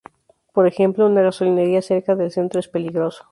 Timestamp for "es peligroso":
2.59-3.19